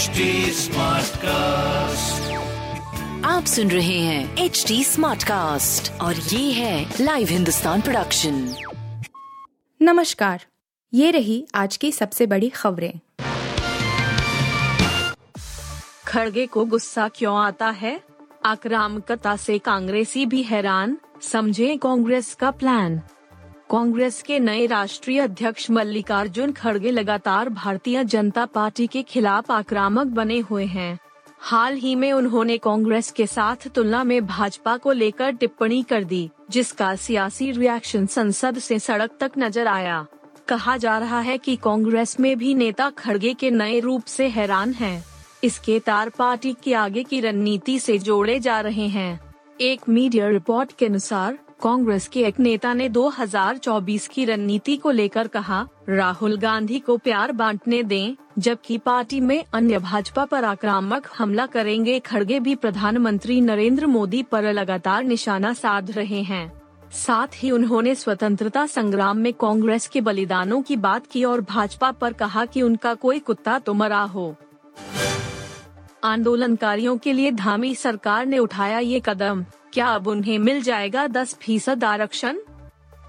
HD 0.00 0.06
cast 1.16 2.32
आप 3.26 3.44
सुन 3.44 3.70
रहे 3.70 3.98
हैं 3.98 4.36
एच 4.36 4.64
डी 4.68 4.84
स्मार्ट 4.84 5.24
कास्ट 5.24 6.00
और 6.00 6.16
ये 6.16 6.52
है 6.52 6.94
लाइव 7.00 7.28
हिंदुस्तान 7.28 7.80
प्रोडक्शन 7.80 8.54
नमस्कार 9.82 10.44
ये 10.94 11.10
रही 11.10 11.48
आज 11.54 11.76
की 11.76 11.92
सबसे 11.92 12.26
बड़ी 12.26 12.48
खबरें। 12.48 12.92
खड़गे 16.06 16.46
को 16.46 16.64
गुस्सा 16.64 17.08
क्यों 17.08 17.38
आता 17.38 17.70
है? 17.70 18.00
आक्रामकता 18.44 19.36
से 19.36 19.58
कांग्रेसी 19.58 20.26
भी 20.26 20.42
हैरान 20.42 20.98
समझे 21.22 21.76
कांग्रेस 21.76 22.34
का 22.34 22.50
प्लान। 22.50 23.00
कांग्रेस 23.70 24.22
के 24.22 24.38
नए 24.38 24.64
राष्ट्रीय 24.66 25.20
अध्यक्ष 25.20 25.70
मल्लिकार्जुन 25.70 26.52
खड़गे 26.52 26.90
लगातार 26.90 27.48
भारतीय 27.48 28.02
जनता 28.04 28.44
पार्टी 28.44 28.86
के 28.86 29.02
खिलाफ 29.02 29.50
आक्रामक 29.50 30.06
बने 30.06 30.38
हुए 30.38 30.64
हैं। 30.64 30.98
हाल 31.40 31.74
ही 31.74 31.94
में 31.94 32.12
उन्होंने 32.12 32.56
कांग्रेस 32.58 33.10
के 33.10 33.26
साथ 33.26 33.68
तुलना 33.68 34.02
में 34.04 34.26
भाजपा 34.26 34.76
को 34.76 34.92
लेकर 34.92 35.32
टिप्पणी 35.32 35.82
कर 35.82 36.04
दी, 36.04 36.30
जिसका 36.50 36.94
सियासी 36.96 37.50
रिएक्शन 37.50 38.06
संसद 38.06 38.58
से 38.58 38.78
सड़क 38.78 39.10
तक 39.20 39.38
नज़र 39.38 39.66
आया। 39.66 40.04
कहा 40.48 40.76
जा 40.76 40.96
रहा 40.98 41.20
है 41.20 41.36
कि 41.38 41.54
कांग्रेस 41.56 42.18
में 42.20 42.36
भी 42.38 42.54
नेता 42.54 42.88
खड़गे 42.90 43.34
के 43.34 43.50
नए 43.50 43.78
रूप 43.80 44.04
से 44.04 44.26
हैरान 44.28 44.72
हैं। 44.72 45.04
इसके 45.44 45.78
तार 45.78 46.08
पार्टी 46.08 46.54
की 46.64 46.72
आगे 46.72 47.02
की 47.02 47.20
रणनीति 47.20 47.78
से 47.78 47.98
जोड़े 47.98 48.38
जा 48.40 48.60
रहे 48.60 48.88
हैं। 48.88 49.20
एक 49.60 49.88
मीडिया 49.88 50.28
रिपोर्ट 50.28 50.72
के 50.72 50.86
अनुसार 50.86 51.38
कांग्रेस 51.62 52.08
के 52.08 52.20
एक 52.20 52.40
नेता 52.40 52.72
ने 52.74 52.88
2024 52.88 54.08
की 54.08 54.24
रणनीति 54.24 54.76
को 54.76 54.90
लेकर 54.90 55.28
कहा, 55.28 55.68
राहुल 55.88 56.36
गांधी 56.36 56.78
को 56.78 56.96
प्यार 56.96 57.32
बांटने 57.32 57.82
दें, 57.82 58.14
जबकि 58.38 58.78
पार्टी 58.78 59.20
में 59.20 59.44
अन्य 59.52 59.78
भाजपा 59.78 60.24
पर 60.24 60.44
आक्रामक 60.44 61.08
हमला 61.18 61.46
करेंगे, 61.46 62.00
खड़गे 62.00 62.40
भी 62.40 62.54
प्रधानमंत्री 62.54 63.40
नरेंद्र 63.40 63.86
मोदी 63.86 64.22
पर 64.22 64.52
लगातार 64.52 65.04
निशाना 65.04 65.52
साध 65.52 65.90
रहे 65.90 66.22
हैं। 66.22 66.62
साथ 66.92 67.26
ही 67.34 67.50
उन्होंने 67.50 67.94
स्वतंत्रता 67.94 68.66
संग्राम 68.66 69.16
में 69.16 69.32
कांग्रेस 69.32 69.86
के 69.86 70.00
बलिदानों 70.00 70.62
की 70.62 70.76
बात 70.76 71.06
की 71.06 71.24
और 71.24 71.40
भाजपा 71.40 71.92
पर 71.92 72.12
कहा 72.12 72.44
कि 72.44 72.62
उनका 72.62 72.94
कोई 72.94 73.18
कुत्ता 73.18 73.58
तो 73.58 73.74
मरा 73.74 74.02
हो। 74.02 74.36
आंदोलनकारियों 76.04 76.98
के 76.98 77.12
लिए 77.12 77.30
धामी 77.30 77.74
सरकार 77.74 78.26
ने 78.26 78.38
उठाया 78.38 78.78
ये 78.78 79.02
कदम। 79.04 79.44
क्या 79.72 79.86
अब 79.86 80.06
उन्हें 80.06 80.38
मिल 80.38 80.62
जाएगा 80.62 81.06
दस 81.06 81.34
फ़ीसद 81.34 81.84
आरक्षण? 81.84 82.36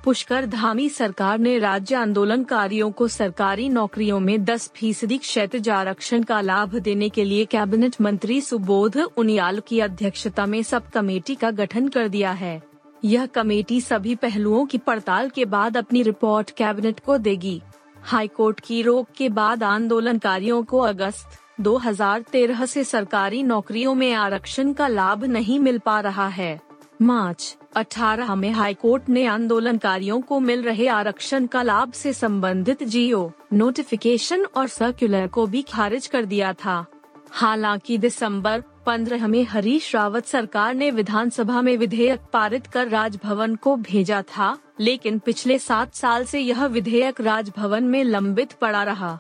पुष्कर 0.06 0.46
धामी 0.46 0.90
सरकार 0.90 1.40
ने 1.40 1.60
राज्य 1.60 1.96
आंदोलनकारियों 1.96 2.92
को 2.92 3.08
सरकारी 3.08 3.70
नौकरियों 3.70 4.20
में 4.20 4.46
10 4.46 4.72
फ़ीसदी 4.76 5.18
क्षैतिज 5.18 5.70
आरक्षण 5.70 6.24
का 6.24 6.42
लाभ 6.42 6.76
देने 6.76 7.10
के 7.10 7.24
लिए 7.24 7.46
कैबिनेट 7.46 7.96
मंत्री 8.02 8.42
सुबोध 8.42 8.98
उनियाल 9.18 9.60
की 9.60 9.80
अध्यक्षता 9.80 10.46
में 10.46 10.64
सब 10.64 10.90
कमेटी 10.90 11.36
का 11.36 11.52
गठन 11.52 11.88
कर 11.88 12.08
दिया 12.08 12.32
है। 12.32 12.62
यह 13.06 13.26
कमेटी 13.26 13.82
सभी 13.82 14.16
पहलुओं 14.16 14.66
की 14.66 14.78
पड़ताल 14.78 15.30
के 15.30 15.46
बाद 15.46 15.78
अपनी 15.78 16.04
रिपोर्ट 16.04 16.52
कैबिनेट 16.52 17.00
को 17.00 17.18
देगी। 17.18 17.62
हाईकोर्ट 18.04 18.60
की 18.60 18.82
रोक 18.82 19.08
के 19.18 19.30
बाद 19.30 19.64
आंदोलनकारियों 19.64 20.64
को 20.64 20.80
अगस्त 20.80 21.28
2013 21.62 22.66
से 22.66 22.84
सरकारी 22.84 23.44
नौकरियों 23.44 23.96
में 23.96 24.14
आरक्षण 24.14 24.74
का 24.74 24.88
लाभ 24.88 25.24
नहीं 25.24 25.60
मिल 25.60 25.80
पा 25.80 26.00
रहा 26.00 26.28
है। 26.28 26.62
मार्च 27.02 27.58
18 27.76 28.36
में 28.36 28.52
हाईकोर्ट 28.52 29.10
ने 29.10 29.26
आंदोलनकारियों 29.26 30.22
को 30.22 30.40
मिल 30.40 30.64
रहे 30.64 30.88
आरक्षण 30.88 31.46
का 31.46 31.62
लाभ 31.62 31.92
से 31.92 32.14
संबंधित 32.14 32.84
जियो 32.84 33.32
नोटिफिकेशन 33.54 34.46
और 34.46 34.68
सर्कुलर 34.68 35.28
को 35.28 35.48
भी 35.48 35.62
खारिज 35.62 36.08
कर 36.08 36.26
दिया 36.26 36.54
था। 36.54 36.86
हालाँकि 37.32 37.98
दिसंबर 37.98 38.64
15 38.86 39.28
में 39.28 39.44
हरीश 39.44 39.96
रावत 39.96 40.26
सरकार 40.26 40.74
ने 40.74 40.92
विधानसभा 40.92 41.62
में 41.62 41.78
विधेयक 41.78 42.20
पारित 42.34 42.68
कर 42.68 42.88
राजभवन 42.88 43.56
को 43.56 43.76
भेजा 43.76 44.22
था, 44.22 44.58
लेकिन 44.80 45.20
पिछले 45.20 45.60
सात 45.60 45.96
साल 45.96 46.26
से 46.26 46.40
यह 46.40 46.66
विधेयक 46.66 47.22
राजभवन 47.22 47.84
में 47.84 48.04
लंबित 48.04 48.54
पड़ा 48.54 48.84
रहा। 48.84 49.20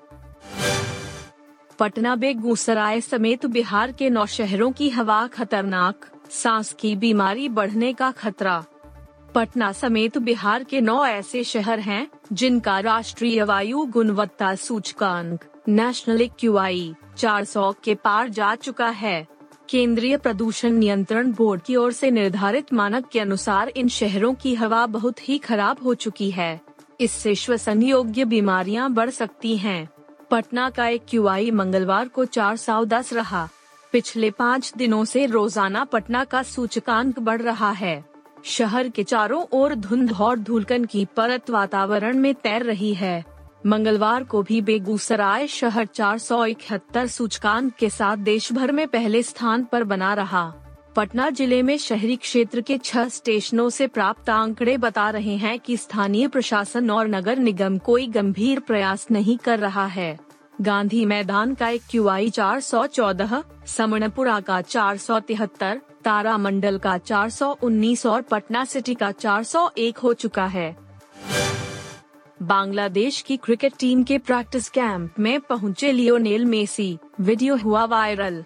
पटना 1.81 2.15
बेगूसराय 2.15 3.01
समेत 3.01 3.45
बिहार 3.45 3.91
के 3.91 4.09
नौ 4.09 4.25
शहरों 4.25 4.71
की 4.71 4.89
हवा 4.89 5.27
खतरनाक, 5.27 6.05
सांस 6.29 6.75
की 6.79 6.95
बीमारी 6.95 7.49
बढ़ने 7.49 7.93
का 7.93 8.11
खतरा। 8.11 8.65
पटना 9.35 9.71
समेत 9.71 10.17
बिहार 10.17 10.63
के 10.63 10.81
नौ 10.81 11.05
ऐसे 11.05 11.43
शहर 11.43 11.79
हैं, 11.79 12.07
जिनका 12.33 12.79
राष्ट्रीय 12.79 13.43
वायु 13.43 13.85
गुणवत्ता 13.85 14.55
सूचकांक 14.55 15.43
नेशनल 15.67 16.29
क्यू 16.39 16.57
आई 16.57 16.93
चार 17.17 17.43
सौ 17.43 17.75
के 17.83 17.95
पार 17.95 18.29
जा 18.29 18.55
चुका 18.55 18.87
है। 18.87 19.27
केंद्रीय 19.69 20.17
प्रदूषण 20.17 20.71
नियंत्रण 20.71 21.31
बोर्ड 21.31 21.61
की 21.61 21.75
ओर 21.75 21.91
से 21.91 22.11
निर्धारित 22.11 22.73
मानक 22.73 23.09
के 23.09 23.19
अनुसार 23.19 23.69
इन 23.69 23.87
शहरों 23.87 24.33
की 24.33 24.55
हवा 24.55 24.85
बहुत 24.85 25.29
ही 25.29 25.37
खराब 25.37 25.77
हो 25.83 25.93
चुकी 25.93 26.31
है। 26.31 26.61
इससे 27.01 27.35
श्वसन 27.35 27.83
योग्य 27.83 28.25
बीमारियाँ 28.25 28.93
बढ़ 28.93 29.09
सकती 29.09 29.57
हैं। 29.57 29.89
पटना 30.31 30.69
का 30.69 30.87
एक 30.87 31.01
क्यूआई 31.09 31.49
मंगलवार 31.51 32.07
को 32.07 32.25
चार 32.25 32.57
सौ 32.57 32.83
दस 32.85 33.11
रहा। 33.13 33.47
पिछले 33.93 34.29
पाँच 34.31 34.71
दिनों 34.77 35.03
से 35.05 35.25
रोज़ाना 35.25 35.83
पटना 35.83 36.23
का 36.23 36.43
सूचकांक 36.43 37.19
बढ़ 37.19 37.41
रहा 37.41 37.71
है। 37.71 38.03
शहर 38.43 38.89
के 38.89 39.03
चारों 39.03 39.43
ओर 39.53 39.75
धुंध 39.75 40.13
और 40.13 40.39
धूलकन 40.39 40.85
की 40.85 41.05
परत 41.17 41.49
वातावरण 41.49 42.17
में 42.17 42.33
तैर 42.33 42.63
रही 42.63 42.93
है। 42.93 43.23
मंगलवार 43.65 44.23
को 44.23 44.41
भी 44.43 44.61
बेगूसराय 44.61 45.47
शहर 45.47 45.85
चार 45.85 46.17
सौ 46.17 46.45
इकहत्तर 46.45 47.07
सूचकांक 47.07 47.73
के 47.73 47.89
साथ 47.89 48.17
देश 48.17 48.51
भर 48.53 48.71
में 48.71 48.87
पहले 48.87 49.23
स्थान 49.23 49.63
पर 49.63 49.83
बना 49.83 50.13
रहा। 50.13 50.53
पटना 50.95 51.29
ज़िले 51.29 51.61
में 51.63 51.77
शहरी 51.77 52.15
क्षेत्र 52.15 52.61
के 52.61 52.77
छह 52.77 53.07
स्टेशनों 53.09 53.69
से 53.69 53.85
प्राप्त 53.87 54.29
आंकड़े 54.29 54.77
बता 54.77 55.09
रहे 55.09 55.35
हैं 55.37 55.59
कि 55.59 55.77
स्थानीय 55.77 56.27
प्रशासन 56.27 56.89
और 56.91 57.07
नगर 57.07 57.37
निगम 57.39 57.77
कोई 57.77 58.07
गंभीर 58.07 58.59
प्रयास 58.59 59.07
नहीं 59.11 59.37
कर 59.37 59.59
रहा 59.59 59.85
है। 59.85 60.17
गांधी 60.61 61.05
मैदान 61.05 61.53
का 61.55 61.69
एक 61.69 61.81
क्यू 61.91 62.07
आई 62.07 62.29
चार 62.29 62.59
सौ 62.59 62.85
चौदह, 62.87 63.41
समणपुरा 63.67 64.39
का 64.39 64.61
चार 64.61 64.97
सौ 64.97 65.19
तिहत्तर 65.19 65.81
तारा 66.03 66.37
मंडल 66.37 66.77
का 66.77 66.97
चार 66.97 67.29
सौ 67.29 67.51
उन्नीस 67.63 68.05
और 68.05 68.21
पटना 68.21 68.65
सिटी 68.65 68.93
का 68.93 69.11
चार 69.13 69.43
सौ 69.43 69.69
एक 69.77 69.97
हो 69.97 70.13
चुका 70.13 70.45
है। 70.47 70.75
बांग्लादेश 72.39 73.21
की 73.21 73.37
क्रिकेट 73.37 73.73
टीम 73.79 74.03
के 74.03 74.17
प्रैक्टिस 74.19 74.69
कैंप 74.69 75.19
में 75.19 75.39
पहुँचे 75.39 75.91
लियोनेल 75.91 76.45
मेसी, 76.45 76.97
वीडियो 77.19 77.55
हुआ 77.57 77.85
वायरल। 77.85 78.43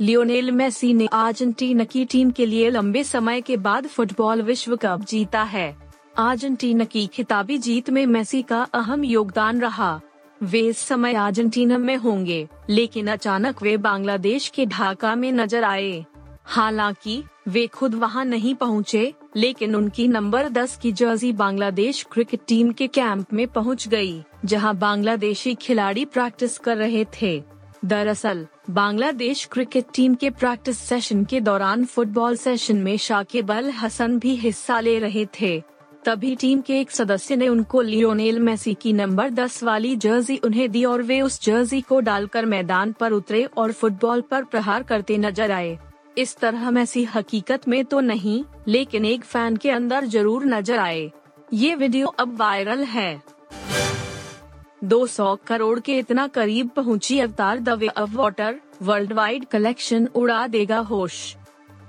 लियोनेल 0.00 0.50
मेसी 0.50 0.92
ने 0.94 1.06
अर्जेंटीना 1.06 1.84
की 1.84 2.04
टीम 2.04 2.30
के 2.30 2.44
लिए 2.46 2.68
लंबे 2.70 3.02
समय 3.04 3.40
के 3.40 3.56
बाद 3.56 3.86
फुटबॉल 3.86 4.42
विश्व 4.42 4.76
कप 4.76 5.00
जीता 5.00 5.42
है। 5.42 5.76
अर्जेंटीना 6.18 6.84
की 6.84 7.06
खिताबी 7.06 7.58
जीत 7.58 7.90
में 7.90 8.04
मेसी 8.06 8.40
का 8.42 8.62
अहम 8.74 9.04
योगदान 9.04 9.60
रहा। 9.60 10.00
वे 10.42 10.60
इस 10.60 10.78
समय 10.78 11.14
अर्जेंटीना 11.14 11.78
में 11.78 11.96
होंगे 11.96 12.46
लेकिन 12.70 13.06
अचानक 13.06 13.62
वे 13.62 13.76
बांग्लादेश 13.76 14.48
के 14.48 14.66
ढाका 14.66 15.14
में 15.14 15.30
नज़र 15.32 15.64
आए। 15.64 16.04
हालाँकि 16.44 17.22
वे 17.48 17.66
खुद 17.66 17.94
वहाँ 17.94 18.24
नहीं 18.24 18.54
पहुँचे, 18.54 19.12
लेकिन 19.36 19.74
उनकी 19.74 20.08
नंबर 20.08 20.48
10 20.48 20.76
की 20.76 20.92
जर्सी 20.92 21.32
बांग्लादेश 21.32 22.06
क्रिकेट 22.12 22.40
टीम 22.48 22.72
के 22.72 22.86
कैंप 22.86 23.32
में 23.32 23.46
पहुँच 23.48 23.88
गई, 23.88 24.22
जहाँ 24.44 24.76
बांग्लादेशी 24.76 25.54
खिलाड़ी 25.54 26.04
प्रैक्टिस 26.04 26.58
कर 26.58 26.76
रहे 26.76 27.04
थे। 27.22 27.59
दरअसल, 27.84 28.46
बांग्लादेश 28.70 29.44
क्रिकेट 29.44 29.84
टीम 29.94 30.14
के 30.14 30.30
प्रैक्टिस 30.30 30.78
सेशन 30.78 31.24
के 31.24 31.40
दौरान 31.40 31.84
फुटबॉल 31.84 32.36
सेशन 32.36 32.76
में 32.76 32.96
शाकिब 32.96 33.52
अल 33.52 33.70
हसन 33.70 34.18
भी 34.18 34.34
हिस्सा 34.36 34.80
ले 34.80 34.98
रहे 34.98 35.26
थे। 35.40 35.62
तभी 36.04 36.36
टीम 36.36 36.60
के 36.60 36.80
एक 36.80 36.90
सदस्य 36.90 37.36
ने 37.36 37.48
उनको 37.48 37.80
लियोनेल 37.80 38.38
मेसी 38.38 38.74
की 38.74 38.92
नंबर 38.92 39.30
10 39.30 39.62
वाली 39.62 39.96
जर्सी 39.96 40.36
उन्हें 40.36 40.70
दी 40.70 40.84
और 40.84 41.02
वे 41.02 41.20
उस 41.20 41.42
जर्सी 41.42 41.80
को 41.80 42.00
डालकर 42.00 42.46
मैदान 42.46 42.92
पर 42.92 43.12
उतरे 43.12 43.44
और 43.44 43.72
फुटबॉल 43.72 44.20
पर 44.20 44.44
प्रहार 44.44 44.82
करते 44.82 45.18
नज़र 45.18 45.50
आए। 45.50 45.78
इस 46.18 46.36
तरह 46.36 46.70
मेसी 46.70 47.04
हकीकत 47.04 47.68
में 47.68 47.84
तो 47.84 48.00
नहीं, 48.00 48.44
लेकिन 48.68 49.04
एक 49.04 49.24
फ़ैन 49.24 49.56
के 49.56 49.70
अंदर 49.70 50.04
ज़रूर 50.04 50.44
नज़र 50.44 50.78
आए। 50.78 51.10
ये 51.52 51.74
वीडियो 51.74 52.06
अब 52.06 52.36
वायरल 52.36 52.82
है। 52.84 53.22
200 54.84 55.36
करोड़ 55.46 55.78
के 55.80 55.98
इतना 55.98 56.26
करीब 56.26 56.68
पहुँची 56.68 57.18
Avatar 57.20 57.58
the 57.58 57.68
way 57.68 57.88
of 57.88 58.10
water 58.10 58.60
worldwide 59.12 59.44
collection 59.44 60.06
उड़ा 60.14 60.46
देगा 60.46 60.78
होश। 60.78 61.36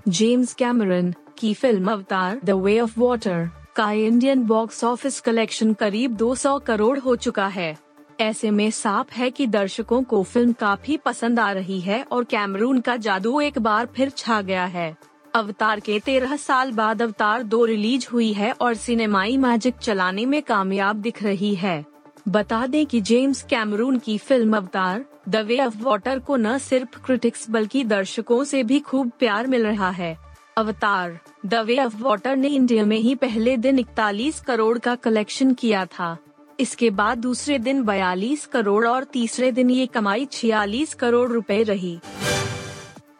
जेम्स 0.08 0.54
कैमरन 0.54 1.14
की 1.38 1.54
film 1.54 1.92
Avatar 1.92 2.40
the 2.46 2.50
way 2.50 2.80
of 2.80 3.00
water 3.00 3.50
का 3.76 3.92
इंडियन 3.92 4.44
बॉक्स 4.44 4.84
ऑफ़िस 4.84 5.20
कलेक्शन 5.20 5.74
करीब 5.74 6.16
200 6.18 6.60
करोड़ 6.60 6.98
हो 7.00 7.16
चुका 7.16 7.48
है। 7.48 7.78
ऐसे 8.20 8.52
में 8.52 8.70
साफ़ 8.72 9.14
है 9.14 9.30
कि 9.32 9.48
दर्शकों 9.48 10.02
को 10.04 10.24
फ़िल्म 10.24 10.54
काफ़ी 10.54 10.98
पसंद 10.98 11.40
आ 11.40 11.52
रही 11.52 11.80
है 11.80 12.04
और 12.04 12.24
कैमरून 12.24 12.80
का 12.80 12.96
जादू 12.98 13.40
एक 13.42 13.60
बार 13.60 13.86
फिर 13.86 14.10
छा 14.10 14.42
गया 14.42 14.66
है। 14.66 14.96
अवतार 15.36 15.80
के 15.80 16.00
तेरह 16.00 16.36
साल 16.36 16.72
बाद 16.72 17.02
अवतार 17.02 17.44
दो 17.44 17.64
रिलीज़ 17.66 18.08
हुई 18.14 18.32
है 18.34 18.52
और 18.52 18.74
सिनेमाई 18.74 19.38
मैजिक 19.38 19.76
चलाने 19.76 20.26
में 20.26 20.42
कामयाब 20.44 20.96
दिख 20.96 21.24
रही 21.24 21.56
है। 21.56 21.91
बता 22.28 22.68
दें 22.68 22.86
कि 22.86 23.02
जेम्स 23.02 23.42
कैमरून 23.44 23.98
की 24.00 24.18
film 24.18 24.58
Avatar, 24.58 25.06
the 25.30 25.36
way 25.36 25.60
of 25.60 25.78
water 25.78 26.20
को 26.20 26.36
न 26.36 26.58
सिर्फ़ 26.58 27.00
क्रिटिक्स 27.06 27.50
बल्कि 27.50 27.84
दर्शकों 27.84 28.44
से 28.44 28.64
भी 28.64 28.80
खूब 28.80 29.12
प्यार 29.20 29.48
मिल 29.48 29.66
रहा 29.68 29.90
है। 29.90 30.18
Avatar, 30.58 31.20
the 31.46 31.54
way 31.54 31.78
of 31.80 31.98
water 31.98 32.36
ने 32.36 32.48
इंडिया 32.48 32.86
में 32.86 32.98
ही 32.98 33.16
पहले 33.16 33.58
दिन 33.58 33.80
इकतालीस 33.80 34.40
करोड़ 34.42 34.78
का 34.80 34.96
कलेक्शन 34.96 35.54
किया 35.54 35.86
था। 35.86 36.18
इसके 36.60 36.90
बाद 36.90 37.18
दूसरे 37.18 37.60
दिन 37.60 37.84
42 37.84 38.46
करोड़ 38.46 38.88
और 38.88 39.04
तीसरे 39.04 39.52
दिन 39.52 39.70
ये 39.70 39.86
कमाई 39.86 40.26
46 40.26 40.94
करोड़ 40.94 41.30
रुपए 41.30 41.64
रही। 41.64 42.00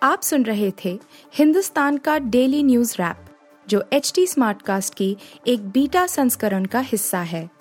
आप 0.04 0.22
सुन 0.22 0.44
रहे 0.44 0.72
थे 0.86 1.00
हिंदुस्तान 1.34 1.98
का 1.98 2.18
डेली 2.18 2.64
न्यूज़ 2.64 2.96
रैप, 3.00 3.26
जो 3.70 3.84
एच 3.94 4.12
टी 4.16 4.28
स्मार्टकास्ट 4.28 4.94
की 4.94 5.18
एक 5.48 5.70
बीटा 5.70 6.08
संस्करण 6.08 6.66
का 6.66 6.80
हिस्सा 6.80 7.20
है। 7.20 7.61